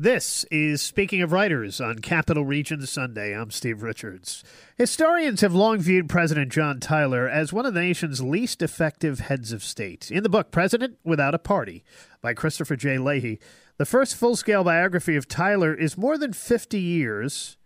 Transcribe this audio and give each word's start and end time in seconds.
This 0.00 0.44
is 0.44 0.80
Speaking 0.80 1.22
of 1.22 1.32
Writers 1.32 1.80
on 1.80 1.98
Capital 1.98 2.44
Region 2.44 2.86
Sunday. 2.86 3.36
I'm 3.36 3.50
Steve 3.50 3.82
Richards. 3.82 4.44
Historians 4.76 5.40
have 5.40 5.52
long 5.52 5.80
viewed 5.80 6.08
President 6.08 6.52
John 6.52 6.78
Tyler 6.78 7.28
as 7.28 7.52
one 7.52 7.66
of 7.66 7.74
the 7.74 7.80
nation's 7.80 8.22
least 8.22 8.62
effective 8.62 9.18
heads 9.18 9.50
of 9.50 9.64
state. 9.64 10.08
In 10.12 10.22
the 10.22 10.28
book 10.28 10.52
President 10.52 10.98
Without 11.02 11.34
a 11.34 11.38
Party 11.40 11.82
by 12.22 12.32
Christopher 12.32 12.76
J. 12.76 12.98
Leahy, 12.98 13.40
the 13.76 13.84
first 13.84 14.14
full 14.14 14.36
scale 14.36 14.62
biography 14.62 15.16
of 15.16 15.26
Tyler 15.26 15.74
is 15.74 15.98
more 15.98 16.16
than 16.16 16.32
50 16.32 16.78
years 16.78 17.56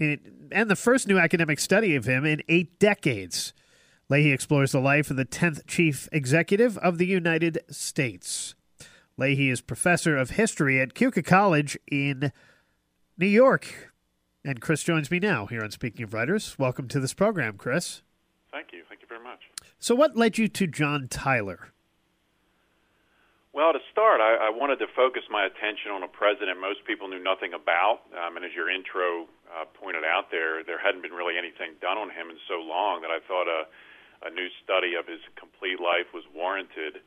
and 0.00 0.68
the 0.68 0.74
first 0.74 1.06
new 1.06 1.20
academic 1.20 1.60
study 1.60 1.94
of 1.94 2.04
him 2.04 2.24
in 2.24 2.42
eight 2.48 2.80
decades. 2.80 3.54
Leahy 4.08 4.32
explores 4.32 4.72
the 4.72 4.80
life 4.80 5.08
of 5.08 5.16
the 5.16 5.24
10th 5.24 5.68
chief 5.68 6.08
executive 6.10 6.76
of 6.78 6.98
the 6.98 7.06
United 7.06 7.60
States. 7.70 8.56
Leahy 9.18 9.48
is 9.48 9.62
professor 9.62 10.14
of 10.14 10.36
history 10.36 10.78
at 10.78 10.92
Keuka 10.92 11.24
College 11.24 11.78
in 11.90 12.32
New 13.16 13.26
York. 13.26 13.92
And 14.44 14.60
Chris 14.60 14.82
joins 14.82 15.10
me 15.10 15.18
now 15.18 15.46
here 15.46 15.64
on 15.64 15.70
Speaking 15.70 16.04
of 16.04 16.12
Writers. 16.12 16.58
Welcome 16.58 16.86
to 16.88 17.00
this 17.00 17.14
program, 17.14 17.56
Chris. 17.56 18.02
Thank 18.52 18.72
you. 18.72 18.84
Thank 18.88 19.00
you 19.00 19.08
very 19.08 19.24
much. 19.24 19.40
So, 19.78 19.94
what 19.94 20.16
led 20.16 20.36
you 20.36 20.48
to 20.48 20.66
John 20.66 21.08
Tyler? 21.08 21.72
Well, 23.54 23.72
to 23.72 23.80
start, 23.90 24.20
I, 24.20 24.36
I 24.36 24.50
wanted 24.52 24.76
to 24.84 24.86
focus 24.94 25.24
my 25.32 25.48
attention 25.48 25.96
on 25.96 26.04
a 26.04 26.08
president 26.12 26.60
most 26.60 26.84
people 26.84 27.08
knew 27.08 27.22
nothing 27.22 27.56
about. 27.56 28.04
Um, 28.12 28.36
and 28.36 28.44
as 28.44 28.52
your 28.52 28.68
intro 28.68 29.32
uh, 29.48 29.64
pointed 29.72 30.04
out 30.04 30.28
there, 30.30 30.60
there 30.62 30.76
hadn't 30.76 31.00
been 31.00 31.16
really 31.16 31.40
anything 31.40 31.72
done 31.80 31.96
on 31.96 32.12
him 32.12 32.28
in 32.28 32.36
so 32.52 32.60
long 32.60 33.00
that 33.00 33.08
I 33.08 33.24
thought 33.24 33.48
a, 33.48 33.64
a 34.28 34.30
new 34.30 34.52
study 34.60 34.92
of 34.92 35.08
his 35.08 35.24
complete 35.40 35.80
life 35.80 36.12
was 36.12 36.28
warranted. 36.36 37.00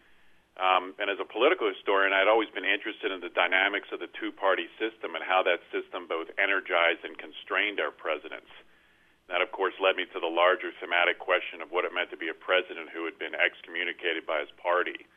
Um, 0.60 0.92
and 1.00 1.08
as 1.08 1.24
a 1.24 1.26
political 1.26 1.72
historian, 1.72 2.12
I'd 2.12 2.28
always 2.28 2.52
been 2.52 2.68
interested 2.68 3.16
in 3.16 3.24
the 3.24 3.32
dynamics 3.32 3.88
of 3.96 4.04
the 4.04 4.12
two 4.20 4.36
party 4.36 4.68
system 4.76 5.16
and 5.16 5.24
how 5.24 5.40
that 5.48 5.64
system 5.72 6.04
both 6.04 6.28
energized 6.36 7.08
and 7.08 7.16
constrained 7.16 7.80
our 7.80 7.96
presidents. 7.96 8.52
That, 9.32 9.40
of 9.40 9.56
course, 9.56 9.78
led 9.80 9.96
me 9.96 10.04
to 10.12 10.20
the 10.20 10.28
larger 10.28 10.76
thematic 10.84 11.16
question 11.16 11.64
of 11.64 11.72
what 11.72 11.88
it 11.88 11.96
meant 11.96 12.12
to 12.12 12.20
be 12.20 12.28
a 12.28 12.36
president 12.36 12.92
who 12.92 13.08
had 13.08 13.16
been 13.16 13.40
excommunicated 13.40 14.28
by 14.28 14.44
his 14.44 14.52
party. 14.60 15.08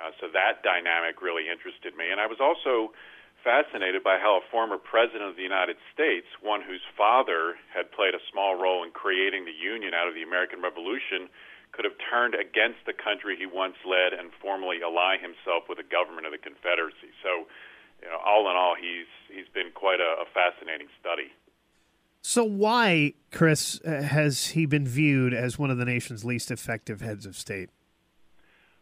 Uh, 0.00 0.16
so 0.16 0.32
that 0.32 0.64
dynamic 0.64 1.20
really 1.20 1.50
interested 1.50 1.92
me. 1.92 2.08
And 2.08 2.16
I 2.16 2.30
was 2.30 2.40
also 2.40 2.96
fascinated 3.44 4.00
by 4.00 4.16
how 4.16 4.40
a 4.40 4.48
former 4.48 4.80
president 4.80 5.28
of 5.28 5.36
the 5.36 5.44
United 5.44 5.76
States, 5.92 6.26
one 6.40 6.62
whose 6.62 6.82
father 6.96 7.60
had 7.68 7.92
played 7.92 8.14
a 8.16 8.22
small 8.32 8.56
role 8.56 8.80
in 8.80 8.96
creating 8.96 9.44
the 9.44 9.54
Union 9.54 9.92
out 9.92 10.08
of 10.08 10.14
the 10.14 10.24
American 10.24 10.62
Revolution, 10.62 11.28
could 11.76 11.84
have 11.84 12.00
turned 12.00 12.34
against 12.34 12.80
the 12.88 12.96
country 12.96 13.36
he 13.36 13.44
once 13.44 13.76
led 13.84 14.16
and 14.16 14.32
formally 14.40 14.80
ally 14.82 15.20
himself 15.20 15.68
with 15.68 15.76
the 15.76 15.84
government 15.84 16.24
of 16.24 16.32
the 16.32 16.40
Confederacy. 16.40 17.12
So, 17.20 17.44
you 18.00 18.08
know, 18.08 18.16
all 18.24 18.48
in 18.48 18.56
all, 18.56 18.74
he's 18.74 19.06
he's 19.28 19.48
been 19.52 19.70
quite 19.76 20.00
a, 20.00 20.24
a 20.24 20.26
fascinating 20.32 20.88
study. 20.98 21.36
So, 22.24 22.42
why, 22.42 23.14
Chris, 23.30 23.78
uh, 23.84 24.02
has 24.02 24.56
he 24.56 24.66
been 24.66 24.88
viewed 24.88 25.32
as 25.32 25.60
one 25.60 25.70
of 25.70 25.78
the 25.78 25.84
nation's 25.84 26.24
least 26.24 26.50
effective 26.50 27.00
heads 27.00 27.26
of 27.26 27.36
state? 27.36 27.70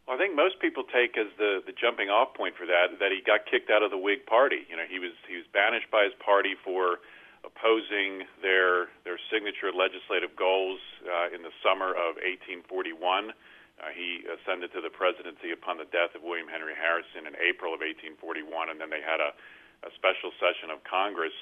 Well, 0.06 0.16
I 0.16 0.18
think 0.18 0.36
most 0.36 0.60
people 0.60 0.84
take 0.84 1.18
as 1.18 1.28
the 1.36 1.60
the 1.66 1.72
jumping 1.72 2.08
off 2.08 2.32
point 2.34 2.54
for 2.56 2.64
that 2.64 2.98
that 3.00 3.10
he 3.10 3.20
got 3.20 3.44
kicked 3.50 3.70
out 3.70 3.82
of 3.82 3.90
the 3.90 3.98
Whig 3.98 4.24
Party. 4.24 4.64
You 4.70 4.76
know, 4.76 4.88
he 4.88 4.98
was 4.98 5.12
he 5.28 5.36
was 5.36 5.44
banished 5.52 5.90
by 5.90 6.04
his 6.04 6.14
party 6.24 6.54
for 6.62 7.00
opposing 7.44 8.24
their 8.40 8.88
their 9.04 9.20
signature 9.30 9.70
legislative 9.70 10.34
goals 10.34 10.80
uh, 11.04 11.30
in 11.30 11.44
the 11.44 11.52
summer 11.62 11.92
of 11.92 12.16
1841. 12.24 13.32
Uh, 13.74 13.90
he 13.90 14.22
ascended 14.26 14.70
to 14.70 14.80
the 14.80 14.90
presidency 14.90 15.50
upon 15.50 15.76
the 15.76 15.88
death 15.90 16.14
of 16.14 16.22
William 16.22 16.46
Henry 16.46 16.78
Harrison 16.78 17.26
in 17.26 17.34
April 17.42 17.74
of 17.74 17.82
1841, 17.82 18.70
and 18.70 18.78
then 18.78 18.86
they 18.88 19.02
had 19.02 19.18
a, 19.18 19.34
a 19.82 19.90
special 19.98 20.30
session 20.38 20.70
of 20.70 20.78
Congress 20.86 21.34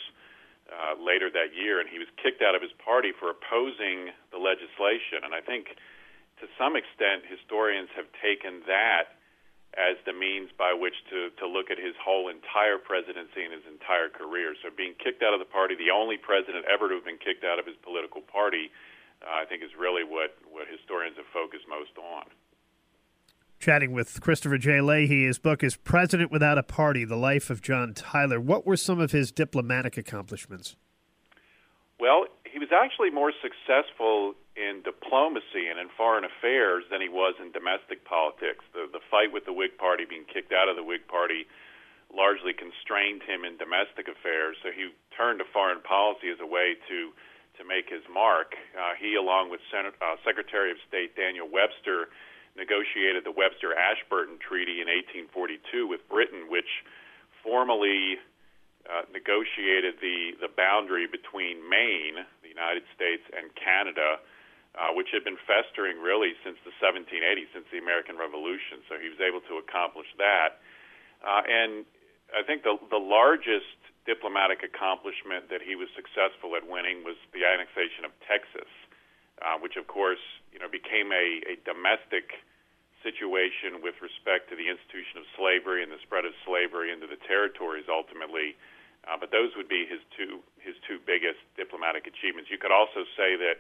uh, 0.72 0.97
later 0.97 1.28
that 1.28 1.53
year, 1.53 1.77
and 1.77 1.92
he 1.92 2.00
was 2.00 2.09
kicked 2.16 2.41
out 2.41 2.56
of 2.56 2.64
his 2.64 2.72
party 2.81 3.12
for 3.12 3.28
opposing 3.28 4.16
the 4.33 4.41
legislation. 4.41 5.20
And 5.28 5.37
I 5.37 5.44
think, 5.44 5.77
to 6.41 6.49
some 6.56 6.72
extent, 6.72 7.28
historians 7.28 7.93
have 7.93 8.09
taken 8.25 8.65
that 8.65 9.21
as 9.77 9.97
the 10.05 10.12
means 10.12 10.50
by 10.59 10.77
which 10.77 10.94
to, 11.09 11.33
to 11.41 11.49
look 11.49 11.71
at 11.71 11.78
his 11.78 11.97
whole 11.97 12.28
entire 12.28 12.77
presidency 12.77 13.41
and 13.41 13.53
his 13.53 13.65
entire 13.65 14.09
career. 14.12 14.55
So 14.60 14.69
being 14.69 14.93
kicked 15.00 15.22
out 15.22 15.33
of 15.33 15.41
the 15.41 15.49
party, 15.49 15.75
the 15.75 15.91
only 15.91 16.21
president 16.21 16.66
ever 16.69 16.88
to 16.88 17.00
have 17.00 17.05
been 17.05 17.16
kicked 17.16 17.44
out 17.44 17.59
of 17.59 17.65
his 17.65 17.77
political 17.81 18.21
party, 18.21 18.71
uh, 19.25 19.32
I 19.32 19.44
think 19.49 19.65
is 19.65 19.72
really 19.78 20.05
what, 20.05 20.37
what 20.50 20.69
historians 20.69 21.16
have 21.16 21.27
focused 21.32 21.65
most 21.69 21.97
on. 21.97 22.28
Chatting 23.59 23.93
with 23.93 24.21
Christopher 24.21 24.59
J. 24.59 24.81
Leahy, 24.81 25.25
his 25.25 25.38
book 25.38 25.62
is 25.62 25.77
President 25.77 26.32
Without 26.32 26.59
a 26.59 26.65
Party 26.65 27.05
The 27.05 27.16
Life 27.16 27.49
of 27.49 27.62
John 27.62 27.94
Tyler. 27.94 28.41
What 28.41 28.66
were 28.66 28.77
some 28.77 28.99
of 28.99 29.12
his 29.12 29.31
diplomatic 29.31 29.97
accomplishments? 29.97 30.77
Well, 32.00 32.27
actually 32.72 33.10
more 33.10 33.33
successful 33.41 34.34
in 34.56 34.83
diplomacy 34.84 35.69
and 35.71 35.81
in 35.81 35.88
foreign 35.97 36.25
affairs 36.25 36.84
than 36.91 37.00
he 37.00 37.09
was 37.09 37.34
in 37.41 37.53
domestic 37.53 38.05
politics. 38.05 38.65
The 38.72 38.88
the 38.91 39.00
fight 39.10 39.33
with 39.33 39.44
the 39.44 39.53
Whig 39.53 39.78
Party, 39.78 40.05
being 40.05 40.28
kicked 40.28 40.53
out 40.53 40.69
of 40.69 40.77
the 40.77 40.84
Whig 40.84 41.09
Party, 41.09 41.49
largely 42.12 42.53
constrained 42.53 43.25
him 43.25 43.44
in 43.44 43.56
domestic 43.56 44.09
affairs. 44.09 44.56
So 44.62 44.69
he 44.69 44.93
turned 45.16 45.41
to 45.41 45.49
foreign 45.49 45.81
policy 45.81 46.28
as 46.28 46.41
a 46.41 46.47
way 46.47 46.77
to 46.88 47.12
to 47.59 47.62
make 47.65 47.88
his 47.88 48.05
mark. 48.09 48.56
Uh, 48.72 48.97
he, 48.97 49.15
along 49.16 49.50
with 49.53 49.61
Senate, 49.69 49.93
uh, 50.00 50.16
Secretary 50.25 50.72
of 50.72 50.78
State 50.88 51.16
Daniel 51.16 51.49
Webster, 51.49 52.09
negotiated 52.56 53.25
the 53.25 53.32
Webster-Ashburton 53.32 54.41
Treaty 54.41 54.81
in 54.81 54.88
1842 54.88 55.88
with 55.88 56.00
Britain, 56.09 56.49
which 56.49 56.69
formally 57.44 58.21
uh, 58.88 59.06
negotiated 59.12 59.94
the 60.03 60.34
the 60.41 60.50
boundary 60.50 61.06
between 61.06 61.62
Maine, 61.69 62.27
United 62.52 62.84
States, 62.92 63.24
and 63.32 63.48
Canada 63.56 64.20
uh, 64.72 64.88
which 64.96 65.12
had 65.12 65.20
been 65.20 65.36
festering 65.44 66.00
really 66.00 66.32
since 66.40 66.56
the 66.64 66.72
1780s, 66.80 67.48
since 67.52 67.68
the 67.68 67.76
American 67.76 68.16
Revolution. 68.16 68.80
So 68.88 68.96
he 68.96 69.12
was 69.12 69.20
able 69.20 69.44
to 69.44 69.60
accomplish 69.60 70.08
that. 70.16 70.64
Uh, 71.20 71.44
and 71.44 71.84
I 72.32 72.40
think 72.40 72.64
the, 72.64 72.80
the 72.88 73.00
largest 73.00 73.76
diplomatic 74.08 74.64
accomplishment 74.64 75.52
that 75.52 75.60
he 75.62 75.76
was 75.76 75.92
successful 75.92 76.56
at 76.56 76.64
winning 76.64 77.04
was 77.04 77.20
the 77.36 77.44
annexation 77.44 78.08
of 78.08 78.12
Texas, 78.24 78.70
uh, 79.44 79.60
which 79.60 79.76
of 79.76 79.86
course 79.86 80.22
you 80.50 80.58
know 80.58 80.66
became 80.72 81.12
a, 81.12 81.44
a 81.52 81.54
domestic 81.62 82.40
situation 83.04 83.82
with 83.84 83.94
respect 84.00 84.48
to 84.50 84.54
the 84.56 84.66
institution 84.66 85.20
of 85.20 85.24
slavery 85.36 85.82
and 85.84 85.92
the 85.92 86.00
spread 86.02 86.24
of 86.24 86.34
slavery 86.46 86.90
into 86.90 87.06
the 87.06 87.19
territories 87.28 87.86
ultimately. 87.86 88.56
Uh, 89.06 89.19
but 89.19 89.30
those 89.30 89.54
would 89.54 89.69
be 89.69 89.86
his 89.86 90.02
two 90.16 90.42
his 90.58 90.74
two 90.88 90.98
biggest 91.06 91.31
diplomatic 91.82 92.06
achievements. 92.06 92.50
You 92.50 92.59
could 92.59 92.70
also 92.70 93.03
say 93.19 93.34
that 93.34 93.59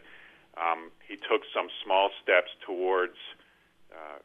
um, 0.54 0.94
he 1.08 1.16
took 1.16 1.42
some 1.50 1.66
small 1.82 2.10
steps 2.22 2.54
towards 2.62 3.18
uh, 3.90 4.22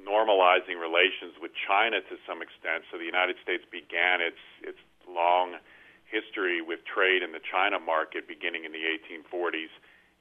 normalizing 0.00 0.80
relations 0.80 1.36
with 1.42 1.52
China 1.52 2.00
to 2.00 2.16
some 2.24 2.40
extent. 2.40 2.88
So 2.90 2.96
the 2.96 3.04
United 3.04 3.36
States 3.44 3.64
began 3.68 4.24
its 4.24 4.40
its 4.64 4.80
long 5.04 5.60
history 6.08 6.64
with 6.64 6.80
trade 6.88 7.20
in 7.20 7.36
the 7.36 7.44
China 7.44 7.76
market 7.76 8.24
beginning 8.24 8.64
in 8.64 8.72
the 8.72 8.80
1840s. 8.80 9.72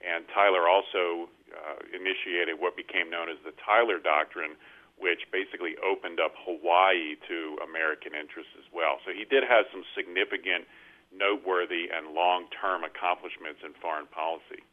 And 0.03 0.27
Tyler 0.27 0.67
also 0.67 1.31
uh, 1.47 1.79
initiated 1.95 2.59
what 2.59 2.75
became 2.75 3.07
known 3.09 3.31
as 3.31 3.39
the 3.47 3.55
Tyler 3.55 3.97
Doctrine, 4.03 4.59
which 4.99 5.23
basically 5.31 5.79
opened 5.79 6.19
up 6.19 6.35
Hawaii 6.43 7.15
to 7.31 7.55
American 7.63 8.11
interests 8.13 8.51
as 8.59 8.67
well. 8.75 8.99
So 9.07 9.15
he 9.15 9.23
did 9.23 9.47
have 9.47 9.63
some 9.71 9.87
significant, 9.95 10.67
noteworthy, 11.17 11.89
and 11.93 12.13
long 12.13 12.45
term 12.61 12.83
accomplishments 12.83 13.61
in 13.65 13.73
foreign 13.81 14.07
policy. 14.07 14.63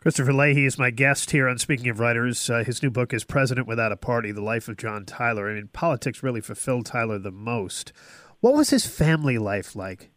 Christopher 0.00 0.32
Leahy 0.32 0.64
is 0.64 0.78
my 0.78 0.90
guest 0.90 1.32
here 1.32 1.48
on 1.48 1.58
Speaking 1.58 1.88
of 1.88 1.98
Writers. 1.98 2.48
Uh, 2.48 2.62
his 2.62 2.84
new 2.84 2.90
book 2.90 3.12
is 3.12 3.24
President 3.24 3.66
Without 3.66 3.90
a 3.90 3.96
Party 3.96 4.30
The 4.30 4.40
Life 4.40 4.68
of 4.68 4.76
John 4.76 5.04
Tyler. 5.04 5.50
I 5.50 5.54
mean, 5.54 5.70
politics 5.72 6.22
really 6.22 6.40
fulfilled 6.40 6.86
Tyler 6.86 7.18
the 7.18 7.32
most. 7.32 7.92
What 8.40 8.54
was 8.54 8.70
his 8.70 8.86
family 8.86 9.38
life 9.38 9.74
like? 9.74 10.10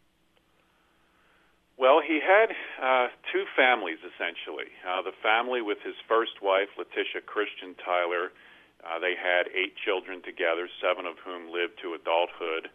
Well, 1.77 1.99
he 1.99 2.19
had 2.21 2.53
uh, 2.77 3.07
two 3.33 3.45
families 3.57 3.97
essentially. 4.05 4.69
Uh, 4.85 5.01
the 5.01 5.17
family 5.23 5.63
with 5.63 5.79
his 5.83 5.95
first 6.07 6.43
wife, 6.43 6.69
Letitia 6.77 7.25
Christian 7.25 7.73
Tyler. 7.83 8.29
Uh, 8.85 8.99
they 8.99 9.15
had 9.17 9.49
eight 9.49 9.73
children 9.83 10.21
together, 10.21 10.69
seven 10.77 11.07
of 11.07 11.17
whom 11.25 11.49
lived 11.51 11.81
to 11.81 11.97
adulthood. 11.97 12.69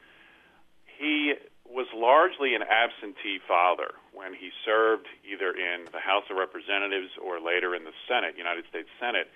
He 0.98 1.34
was 1.70 1.86
largely 1.94 2.54
an 2.54 2.62
absentee 2.62 3.38
father 3.46 3.94
when 4.12 4.34
he 4.34 4.50
served 4.64 5.06
either 5.24 5.50
in 5.52 5.84
the 5.92 6.00
House 6.00 6.24
of 6.30 6.36
Representatives 6.36 7.12
or 7.20 7.40
later 7.40 7.74
in 7.74 7.84
the 7.84 7.96
Senate, 8.08 8.36
United 8.36 8.64
States 8.68 8.88
Senate. 9.00 9.28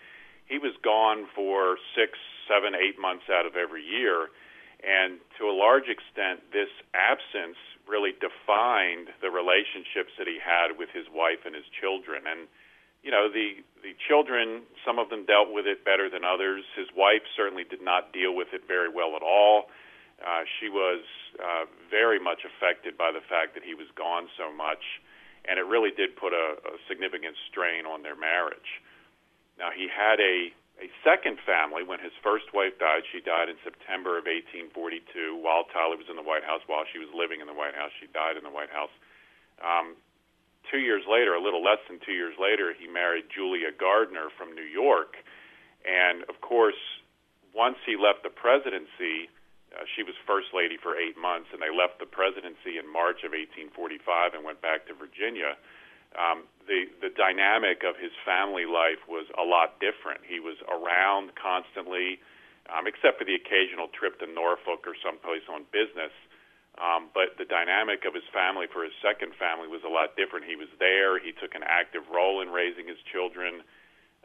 He 0.46 0.58
was 0.58 0.74
gone 0.82 1.26
for 1.34 1.76
six, 1.94 2.18
seven, 2.48 2.74
eight 2.74 2.98
months 2.98 3.30
out 3.30 3.46
of 3.46 3.54
every 3.54 3.84
year. 3.84 4.28
And 4.82 5.20
to 5.38 5.46
a 5.46 5.54
large 5.54 5.86
extent, 5.86 6.40
this 6.52 6.72
absence 6.96 7.60
really 7.86 8.16
defined 8.16 9.12
the 9.20 9.30
relationships 9.30 10.16
that 10.16 10.26
he 10.26 10.38
had 10.40 10.78
with 10.78 10.88
his 10.90 11.06
wife 11.12 11.44
and 11.44 11.54
his 11.54 11.68
children. 11.68 12.24
And, 12.24 12.48
you 13.04 13.10
know, 13.10 13.28
the, 13.28 13.60
the 13.82 13.92
children, 14.08 14.62
some 14.86 14.98
of 14.98 15.10
them 15.10 15.26
dealt 15.26 15.52
with 15.52 15.66
it 15.66 15.84
better 15.84 16.08
than 16.08 16.24
others. 16.24 16.64
His 16.74 16.88
wife 16.96 17.22
certainly 17.36 17.64
did 17.64 17.82
not 17.82 18.12
deal 18.12 18.34
with 18.34 18.54
it 18.56 18.66
very 18.66 18.88
well 18.88 19.14
at 19.14 19.22
all. 19.22 19.68
Uh, 20.20 20.44
she 20.60 20.68
was 20.68 21.00
uh, 21.40 21.64
very 21.88 22.20
much 22.20 22.44
affected 22.44 22.96
by 22.96 23.08
the 23.08 23.24
fact 23.24 23.56
that 23.56 23.64
he 23.64 23.72
was 23.72 23.88
gone 23.96 24.28
so 24.36 24.52
much, 24.52 25.00
and 25.48 25.56
it 25.56 25.64
really 25.64 25.90
did 25.90 26.16
put 26.16 26.36
a, 26.36 26.60
a 26.60 26.76
significant 26.88 27.32
strain 27.48 27.88
on 27.88 28.04
their 28.04 28.16
marriage. 28.16 28.84
Now, 29.56 29.72
he 29.72 29.88
had 29.88 30.20
a, 30.20 30.52
a 30.80 30.88
second 31.04 31.40
family 31.44 31.84
when 31.84 32.00
his 32.00 32.12
first 32.20 32.52
wife 32.52 32.76
died. 32.76 33.04
She 33.08 33.20
died 33.24 33.48
in 33.48 33.56
September 33.64 34.20
of 34.20 34.28
1842 34.28 35.40
while 35.40 35.64
Tyler 35.72 35.96
was 35.96 36.08
in 36.12 36.16
the 36.16 36.24
White 36.24 36.44
House, 36.44 36.60
while 36.68 36.84
she 36.88 37.00
was 37.00 37.08
living 37.16 37.40
in 37.40 37.48
the 37.48 37.56
White 37.56 37.76
House. 37.76 37.92
She 37.96 38.08
died 38.12 38.36
in 38.36 38.44
the 38.44 38.52
White 38.52 38.72
House. 38.72 38.92
Um, 39.60 39.96
two 40.68 40.80
years 40.80 41.04
later, 41.08 41.32
a 41.32 41.40
little 41.40 41.64
less 41.64 41.80
than 41.88 42.00
two 42.04 42.16
years 42.16 42.36
later, 42.36 42.72
he 42.76 42.88
married 42.88 43.28
Julia 43.32 43.72
Gardiner 43.72 44.28
from 44.36 44.52
New 44.52 44.68
York. 44.68 45.16
And 45.84 46.24
of 46.28 46.40
course, 46.40 46.80
once 47.52 47.76
he 47.84 47.96
left 47.96 48.22
the 48.22 48.32
presidency, 48.32 49.28
uh, 49.70 49.86
she 49.94 50.02
was 50.02 50.14
first 50.26 50.50
lady 50.50 50.74
for 50.74 50.98
eight 50.98 51.14
months, 51.14 51.48
and 51.54 51.62
they 51.62 51.70
left 51.70 52.02
the 52.02 52.08
presidency 52.08 52.78
in 52.78 52.90
March 52.90 53.22
of 53.22 53.30
1845 53.30 54.34
and 54.34 54.42
went 54.42 54.58
back 54.58 54.86
to 54.90 54.94
Virginia. 54.94 55.54
Um, 56.18 56.50
the 56.66 56.90
the 56.98 57.14
dynamic 57.14 57.86
of 57.86 57.94
his 57.94 58.10
family 58.26 58.66
life 58.66 58.98
was 59.06 59.30
a 59.38 59.46
lot 59.46 59.78
different. 59.78 60.26
He 60.26 60.42
was 60.42 60.58
around 60.66 61.38
constantly, 61.38 62.18
um, 62.66 62.90
except 62.90 63.22
for 63.22 63.26
the 63.26 63.38
occasional 63.38 63.86
trip 63.94 64.18
to 64.18 64.26
Norfolk 64.26 64.90
or 64.90 64.98
someplace 64.98 65.46
on 65.46 65.70
business. 65.70 66.10
Um, 66.78 67.10
but 67.14 67.38
the 67.38 67.46
dynamic 67.46 68.06
of 68.06 68.14
his 68.14 68.26
family 68.34 68.66
for 68.66 68.82
his 68.82 68.94
second 68.98 69.34
family 69.38 69.70
was 69.70 69.82
a 69.86 69.90
lot 69.90 70.16
different. 70.18 70.46
He 70.50 70.58
was 70.58 70.70
there. 70.82 71.18
He 71.18 71.30
took 71.30 71.54
an 71.54 71.62
active 71.62 72.02
role 72.10 72.42
in 72.42 72.50
raising 72.50 72.90
his 72.90 72.98
children 73.10 73.62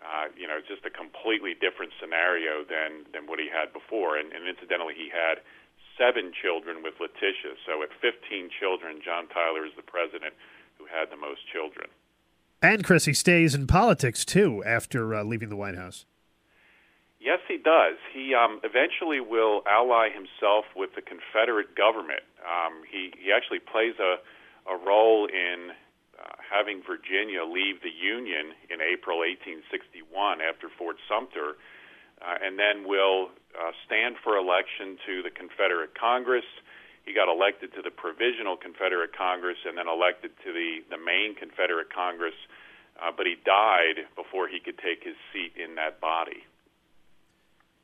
uh, 0.05 0.29
you 0.37 0.47
know, 0.47 0.61
it's 0.61 0.69
just 0.69 0.85
a 0.85 0.93
completely 0.93 1.57
different 1.57 1.91
scenario 1.99 2.61
than 2.61 3.09
than 3.09 3.25
what 3.25 3.39
he 3.41 3.49
had 3.49 3.73
before. 3.73 4.17
And, 4.17 4.31
and 4.31 4.47
incidentally, 4.47 4.93
he 4.93 5.09
had 5.09 5.41
seven 5.97 6.31
children 6.31 6.83
with 6.83 6.93
Letitia. 7.01 7.57
So 7.65 7.81
at 7.81 7.89
15 8.01 8.49
children, 8.53 9.01
John 9.03 9.27
Tyler 9.27 9.65
is 9.65 9.73
the 9.75 9.85
president 9.85 10.33
who 10.77 10.85
had 10.85 11.09
the 11.09 11.17
most 11.17 11.41
children. 11.51 11.89
And 12.61 12.83
Chris, 12.83 13.05
he 13.05 13.13
stays 13.13 13.55
in 13.55 13.67
politics 13.67 14.25
too 14.25 14.63
after 14.65 15.15
uh, 15.15 15.23
leaving 15.23 15.49
the 15.49 15.55
White 15.55 15.75
House. 15.75 16.05
Yes, 17.19 17.39
he 17.47 17.57
does. 17.57 17.97
He 18.13 18.35
um, 18.35 18.59
eventually 18.63 19.19
will 19.19 19.63
ally 19.65 20.09
himself 20.13 20.65
with 20.75 20.93
the 20.95 21.01
Confederate 21.01 21.75
government. 21.75 22.21
Um, 22.45 22.83
he 22.85 23.11
he 23.17 23.31
actually 23.31 23.59
plays 23.59 23.95
a 23.99 24.21
a 24.69 24.77
role 24.77 25.25
in 25.25 25.71
having 26.49 26.81
Virginia 26.85 27.43
leave 27.43 27.81
the 27.81 27.93
Union 27.93 28.53
in 28.69 28.81
April 28.81 29.19
1861 29.19 30.41
after 30.41 30.69
Fort 30.77 30.97
Sumter, 31.09 31.57
uh, 32.21 32.37
and 32.41 32.57
then 32.57 32.87
will 32.87 33.29
uh, 33.53 33.71
stand 33.85 34.15
for 34.23 34.37
election 34.37 34.97
to 35.05 35.23
the 35.23 35.31
Confederate 35.31 35.97
Congress. 35.97 36.47
He 37.05 37.13
got 37.13 37.29
elected 37.29 37.73
to 37.75 37.81
the 37.81 37.91
Provisional 37.91 38.57
Confederate 38.57 39.15
Congress 39.15 39.57
and 39.65 39.77
then 39.77 39.87
elected 39.87 40.31
to 40.43 40.53
the, 40.53 40.81
the 40.89 40.97
main 40.97 41.35
Confederate 41.35 41.93
Congress, 41.93 42.35
uh, 42.97 43.11
but 43.15 43.25
he 43.25 43.35
died 43.45 44.09
before 44.15 44.47
he 44.47 44.59
could 44.59 44.77
take 44.79 45.03
his 45.03 45.15
seat 45.31 45.53
in 45.59 45.75
that 45.75 46.01
body. 46.01 46.43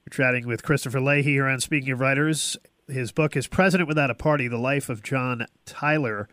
We're 0.06 0.16
chatting 0.16 0.48
with 0.48 0.64
Christopher 0.64 1.00
Leahy 1.00 1.38
here 1.38 1.48
on 1.48 1.60
Speaking 1.60 1.92
of 1.92 2.00
Writers. 2.00 2.58
His 2.88 3.12
book 3.12 3.38
is 3.38 3.48
President 3.48 3.88
Without 3.88 4.10
a 4.10 4.16
Party 4.16 4.48
The 4.48 4.58
Life 4.58 4.90
of 4.90 5.04
John 5.04 5.46
Tyler. 5.66 6.28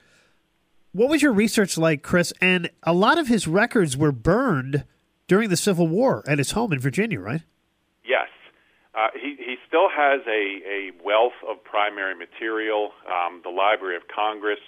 What 0.98 1.10
was 1.10 1.22
your 1.22 1.32
research 1.32 1.78
like, 1.78 2.02
Chris? 2.02 2.32
And 2.40 2.70
a 2.82 2.92
lot 2.92 3.18
of 3.18 3.28
his 3.28 3.46
records 3.46 3.96
were 3.96 4.10
burned 4.10 4.82
during 5.28 5.48
the 5.48 5.56
Civil 5.56 5.86
War 5.86 6.24
at 6.26 6.38
his 6.38 6.50
home 6.58 6.72
in 6.72 6.80
Virginia, 6.80 7.20
right? 7.20 7.42
Yes. 8.02 8.26
Uh, 8.98 9.06
he, 9.14 9.38
he 9.38 9.54
still 9.68 9.86
has 9.94 10.26
a, 10.26 10.58
a 10.66 10.90
wealth 11.04 11.38
of 11.48 11.62
primary 11.62 12.16
material. 12.16 12.90
Um, 13.06 13.42
the 13.44 13.48
Library 13.48 13.94
of 13.94 14.10
Congress 14.10 14.58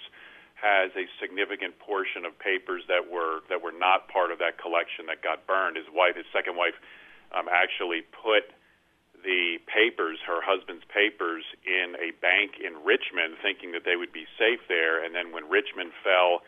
has 0.55 0.91
a 0.95 1.03
significant 1.19 1.77
portion 1.79 2.23
of 2.23 2.39
papers 2.39 2.83
that 2.87 3.11
were 3.11 3.43
that 3.49 3.61
were 3.61 3.75
not 3.75 4.07
part 4.07 4.31
of 4.31 4.39
that 4.39 4.55
collection 4.55 5.07
that 5.07 5.19
got 5.21 5.45
burned. 5.45 5.75
His 5.75 5.91
wife, 5.91 6.15
his 6.15 6.31
second 6.31 6.55
wife, 6.55 6.79
um, 7.35 7.51
actually 7.51 8.07
put 8.07 8.55
the 9.23 9.57
papers, 9.69 10.19
her 10.25 10.41
husband's 10.41 10.85
papers, 10.89 11.43
in 11.65 11.95
a 11.97 12.11
bank 12.21 12.57
in 12.61 12.83
Richmond, 12.83 13.37
thinking 13.41 13.71
that 13.71 13.85
they 13.85 13.95
would 13.95 14.13
be 14.13 14.25
safe 14.37 14.59
there. 14.67 15.03
And 15.03 15.15
then 15.15 15.31
when 15.31 15.49
Richmond 15.49 15.93
fell 16.03 16.41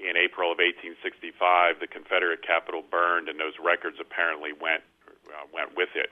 in 0.00 0.16
April 0.16 0.50
of 0.50 0.58
1865, 0.58 1.78
the 1.78 1.86
Confederate 1.86 2.40
capital 2.40 2.82
burned, 2.82 3.28
and 3.28 3.38
those 3.38 3.58
records 3.60 4.00
apparently 4.00 4.50
went 4.56 4.82
uh, 5.30 5.46
went 5.52 5.76
with 5.76 5.94
it. 5.94 6.10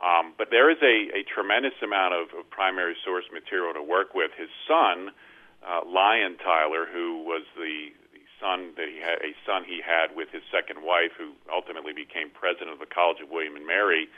Um, 0.00 0.32
but 0.36 0.48
there 0.50 0.72
is 0.72 0.80
a, 0.80 1.12
a 1.12 1.22
tremendous 1.28 1.76
amount 1.84 2.16
of, 2.16 2.32
of 2.32 2.48
primary 2.48 2.96
source 3.04 3.28
material 3.28 3.74
to 3.76 3.84
work 3.84 4.16
with. 4.16 4.32
His 4.32 4.48
son, 4.64 5.12
uh, 5.60 5.84
Lyon 5.84 6.40
Tyler, 6.40 6.88
who 6.88 7.20
was 7.22 7.44
the, 7.52 7.92
the 8.16 8.24
son 8.40 8.72
that 8.80 8.88
he 8.88 8.96
had, 8.96 9.20
a 9.20 9.36
son 9.44 9.68
he 9.68 9.84
had 9.84 10.16
with 10.16 10.32
his 10.32 10.42
second 10.48 10.80
wife, 10.80 11.12
who 11.20 11.36
ultimately 11.52 11.92
became 11.92 12.32
president 12.32 12.72
of 12.72 12.80
the 12.80 12.88
College 12.88 13.20
of 13.20 13.28
William 13.28 13.60
and 13.60 13.68
Mary 13.68 14.08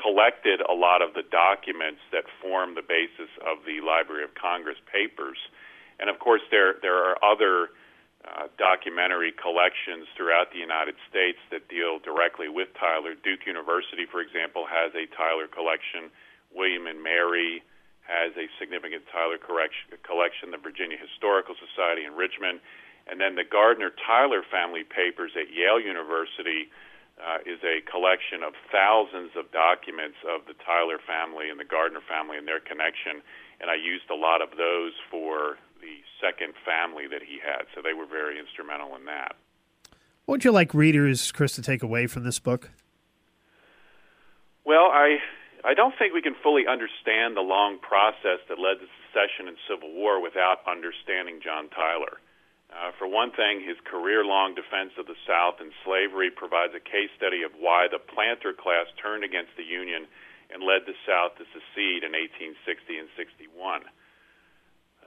collected 0.00 0.60
a 0.60 0.74
lot 0.74 1.02
of 1.02 1.14
the 1.14 1.22
documents 1.22 2.00
that 2.12 2.24
form 2.40 2.74
the 2.74 2.84
basis 2.84 3.30
of 3.42 3.64
the 3.64 3.80
Library 3.80 4.24
of 4.24 4.34
Congress 4.34 4.78
papers. 4.90 5.38
And 5.98 6.10
of 6.10 6.18
course, 6.18 6.42
there 6.50 6.76
there 6.82 6.96
are 6.96 7.16
other 7.24 7.72
uh, 8.26 8.50
documentary 8.58 9.32
collections 9.32 10.10
throughout 10.16 10.50
the 10.50 10.58
United 10.58 10.98
States 11.08 11.38
that 11.50 11.68
deal 11.70 12.02
directly 12.02 12.48
with 12.48 12.68
Tyler. 12.74 13.14
Duke 13.14 13.46
University, 13.46 14.04
for 14.04 14.20
example, 14.20 14.66
has 14.66 14.92
a 14.98 15.06
Tyler 15.14 15.46
collection. 15.46 16.10
William 16.50 16.86
and 16.86 17.02
Mary 17.02 17.62
has 18.02 18.34
a 18.34 18.50
significant 18.58 19.06
Tyler 19.10 19.38
collection. 19.38 20.50
The 20.50 20.58
Virginia 20.58 20.98
Historical 20.98 21.54
Society 21.54 22.04
in 22.04 22.14
Richmond, 22.14 22.60
and 23.06 23.20
then 23.20 23.38
the 23.38 23.46
Gardiner 23.46 23.94
Tyler 23.94 24.42
family 24.42 24.82
papers 24.82 25.32
at 25.38 25.50
Yale 25.54 25.78
University 25.78 26.70
uh, 27.16 27.40
is 27.48 27.60
a 27.64 27.80
collection 27.88 28.42
of 28.42 28.52
thousands 28.70 29.32
of 29.36 29.50
documents 29.52 30.20
of 30.28 30.44
the 30.46 30.54
Tyler 30.60 31.00
family 31.00 31.48
and 31.48 31.58
the 31.58 31.64
Gardiner 31.64 32.04
family 32.04 32.36
and 32.36 32.46
their 32.46 32.60
connection, 32.60 33.24
and 33.60 33.70
I 33.70 33.76
used 33.76 34.10
a 34.12 34.18
lot 34.18 34.42
of 34.42 34.56
those 34.56 34.92
for 35.10 35.56
the 35.80 36.04
second 36.20 36.54
family 36.64 37.06
that 37.08 37.22
he 37.22 37.40
had, 37.40 37.68
so 37.74 37.80
they 37.80 37.92
were 37.92 38.06
very 38.06 38.38
instrumental 38.38 38.96
in 38.96 39.04
that. 39.06 39.36
What 40.26 40.42
would 40.42 40.44
you 40.44 40.52
like 40.52 40.74
readers, 40.74 41.32
Chris, 41.32 41.54
to 41.54 41.62
take 41.62 41.82
away 41.82 42.06
from 42.06 42.24
this 42.24 42.38
book? 42.38 42.70
Well, 44.64 44.90
I 44.90 45.18
I 45.64 45.74
don't 45.74 45.94
think 45.98 46.12
we 46.12 46.22
can 46.22 46.34
fully 46.42 46.66
understand 46.66 47.36
the 47.36 47.46
long 47.46 47.78
process 47.78 48.38
that 48.48 48.58
led 48.58 48.78
to 48.82 48.86
secession 49.06 49.48
and 49.48 49.56
civil 49.70 49.92
war 49.94 50.20
without 50.20 50.58
understanding 50.66 51.40
John 51.42 51.68
Tyler. 51.70 52.18
Uh, 52.76 52.92
for 53.00 53.08
one 53.08 53.32
thing, 53.32 53.64
his 53.64 53.80
career 53.88 54.20
long 54.20 54.52
defense 54.52 54.92
of 55.00 55.08
the 55.08 55.16
South 55.24 55.64
and 55.64 55.72
slavery 55.80 56.28
provides 56.28 56.76
a 56.76 56.82
case 56.82 57.08
study 57.16 57.40
of 57.40 57.56
why 57.56 57.88
the 57.88 57.96
planter 57.98 58.52
class 58.52 58.84
turned 59.00 59.24
against 59.24 59.56
the 59.56 59.64
Union 59.64 60.04
and 60.52 60.60
led 60.60 60.84
the 60.84 60.98
South 61.08 61.32
to 61.40 61.48
secede 61.56 62.04
in 62.04 62.12
1860 62.12 63.00
and 63.00 63.08
61. 63.16 63.80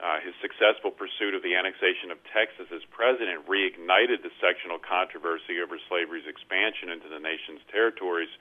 Uh, 0.02 0.18
his 0.24 0.34
successful 0.42 0.90
pursuit 0.90 1.36
of 1.36 1.46
the 1.46 1.54
annexation 1.54 2.10
of 2.10 2.18
Texas 2.34 2.66
as 2.74 2.82
president 2.90 3.46
reignited 3.46 4.24
the 4.26 4.34
sectional 4.42 4.80
controversy 4.80 5.62
over 5.62 5.78
slavery's 5.86 6.26
expansion 6.26 6.90
into 6.90 7.06
the 7.06 7.22
nation's 7.22 7.62
territories, 7.70 8.32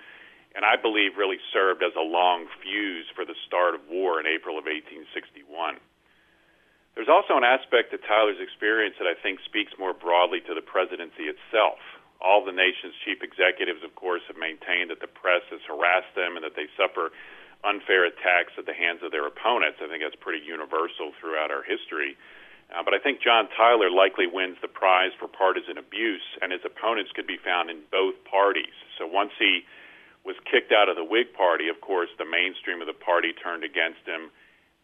and 0.55 0.65
I 0.65 0.73
believe 0.79 1.21
really 1.21 1.39
served 1.53 1.83
as 1.83 1.93
a 1.93 2.01
long 2.01 2.49
fuse 2.63 3.05
for 3.13 3.27
the 3.29 3.37
start 3.45 3.75
of 3.75 3.85
war 3.91 4.17
in 4.17 4.25
April 4.25 4.57
of 4.57 4.65
1861. 4.65 5.77
There's 6.99 7.07
also 7.07 7.39
an 7.39 7.47
aspect 7.47 7.95
to 7.95 7.97
Tyler's 8.03 8.43
experience 8.43 8.99
that 8.99 9.07
I 9.07 9.15
think 9.15 9.39
speaks 9.47 9.71
more 9.79 9.95
broadly 9.95 10.43
to 10.43 10.51
the 10.51 10.59
presidency 10.59 11.31
itself. 11.31 11.79
All 12.19 12.43
the 12.43 12.51
nation's 12.51 12.91
chief 13.07 13.23
executives, 13.23 13.87
of 13.87 13.95
course, 13.95 14.19
have 14.27 14.35
maintained 14.35 14.91
that 14.91 14.99
the 14.99 15.07
press 15.07 15.39
has 15.47 15.63
harassed 15.63 16.11
them 16.19 16.35
and 16.35 16.43
that 16.43 16.59
they 16.59 16.67
suffer 16.75 17.15
unfair 17.63 18.03
attacks 18.03 18.51
at 18.59 18.67
the 18.67 18.75
hands 18.75 18.99
of 18.99 19.15
their 19.15 19.23
opponents. 19.23 19.79
I 19.79 19.87
think 19.87 20.03
that's 20.03 20.19
pretty 20.19 20.43
universal 20.43 21.15
throughout 21.15 21.55
our 21.55 21.63
history. 21.63 22.19
Uh, 22.67 22.83
but 22.83 22.91
I 22.91 22.99
think 22.99 23.23
John 23.23 23.47
Tyler 23.55 23.87
likely 23.87 24.27
wins 24.27 24.59
the 24.59 24.67
prize 24.67 25.15
for 25.15 25.31
partisan 25.31 25.79
abuse, 25.79 26.27
and 26.43 26.51
his 26.51 26.67
opponents 26.67 27.15
could 27.15 27.31
be 27.31 27.39
found 27.39 27.71
in 27.71 27.79
both 27.95 28.19
parties. 28.27 28.75
So 28.99 29.07
once 29.07 29.31
he 29.39 29.63
was 30.27 30.35
kicked 30.43 30.75
out 30.75 30.91
of 30.91 30.99
the 30.99 31.07
Whig 31.07 31.31
Party, 31.31 31.71
of 31.71 31.79
course, 31.79 32.11
the 32.19 32.27
mainstream 32.27 32.83
of 32.83 32.91
the 32.91 32.99
party 32.99 33.31
turned 33.31 33.63
against 33.63 34.03
him 34.03 34.35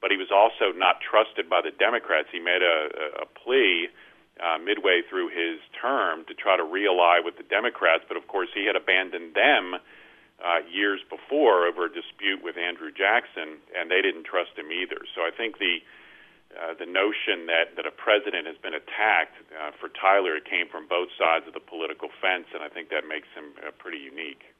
but 0.02 0.12
he 0.12 0.18
was 0.18 0.32
also 0.32 0.76
not 0.76 1.02
trusted 1.02 1.50
by 1.50 1.62
the 1.62 1.72
Democrats. 1.72 2.28
He 2.32 2.40
made 2.40 2.62
a, 2.62 3.24
a 3.24 3.26
plea 3.26 3.90
uh, 4.40 4.58
midway 4.60 5.02
through 5.10 5.30
his 5.30 5.64
term 5.80 6.26
to 6.28 6.34
try 6.34 6.58
to 6.58 6.64
really 6.64 7.24
with 7.24 7.38
the 7.38 7.48
Democrats, 7.48 8.04
but 8.08 8.18
of 8.18 8.28
course 8.28 8.50
he 8.54 8.66
had 8.66 8.76
abandoned 8.76 9.34
them 9.34 9.80
uh, 10.44 10.60
years 10.68 11.00
before 11.10 11.66
over 11.66 11.86
a 11.88 11.92
dispute 11.92 12.44
with 12.44 12.58
Andrew 12.58 12.92
Jackson, 12.92 13.64
and 13.72 13.90
they 13.90 14.02
didn't 14.04 14.28
trust 14.28 14.52
him 14.56 14.72
either. 14.72 15.00
So 15.16 15.22
I 15.24 15.32
think 15.32 15.58
the 15.60 15.80
uh, 16.56 16.72
the 16.80 16.88
notion 16.88 17.52
that, 17.52 17.76
that 17.76 17.84
a 17.84 17.92
president 17.92 18.48
has 18.48 18.56
been 18.64 18.72
attacked 18.72 19.36
uh, 19.52 19.76
for 19.76 19.92
Tyler 19.92 20.40
it 20.40 20.48
came 20.48 20.72
from 20.72 20.88
both 20.88 21.12
sides 21.20 21.44
of 21.48 21.54
the 21.54 21.60
political 21.60 22.08
fence, 22.24 22.48
and 22.56 22.64
I 22.64 22.70
think 22.70 22.88
that 22.96 23.04
makes 23.04 23.28
him 23.36 23.52
uh, 23.60 23.76
pretty 23.76 24.00
unique. 24.00 24.55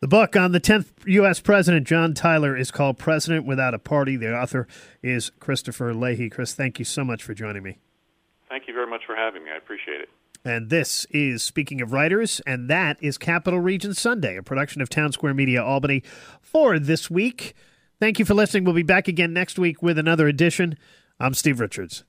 The 0.00 0.08
book 0.08 0.36
on 0.36 0.52
the 0.52 0.60
10th 0.60 0.88
U.S. 1.06 1.40
President, 1.40 1.86
John 1.86 2.12
Tyler, 2.12 2.54
is 2.54 2.70
called 2.70 2.98
President 2.98 3.46
Without 3.46 3.72
a 3.72 3.78
Party. 3.78 4.16
The 4.16 4.36
author 4.36 4.68
is 5.02 5.30
Christopher 5.40 5.94
Leahy. 5.94 6.28
Chris, 6.28 6.52
thank 6.52 6.78
you 6.78 6.84
so 6.84 7.02
much 7.02 7.22
for 7.22 7.32
joining 7.32 7.62
me. 7.62 7.78
Thank 8.50 8.68
you 8.68 8.74
very 8.74 8.86
much 8.86 9.06
for 9.06 9.16
having 9.16 9.42
me. 9.42 9.50
I 9.50 9.56
appreciate 9.56 10.02
it. 10.02 10.10
And 10.44 10.68
this 10.68 11.06
is 11.10 11.42
Speaking 11.42 11.80
of 11.80 11.94
Writers, 11.94 12.42
and 12.46 12.68
that 12.68 12.98
is 13.02 13.16
Capital 13.16 13.58
Region 13.58 13.94
Sunday, 13.94 14.36
a 14.36 14.42
production 14.42 14.82
of 14.82 14.90
Town 14.90 15.12
Square 15.12 15.32
Media 15.32 15.64
Albany 15.64 16.02
for 16.42 16.78
this 16.78 17.10
week. 17.10 17.54
Thank 17.98 18.18
you 18.18 18.26
for 18.26 18.34
listening. 18.34 18.64
We'll 18.64 18.74
be 18.74 18.82
back 18.82 19.08
again 19.08 19.32
next 19.32 19.58
week 19.58 19.82
with 19.82 19.96
another 19.98 20.28
edition. 20.28 20.76
I'm 21.18 21.32
Steve 21.32 21.58
Richards. 21.58 22.04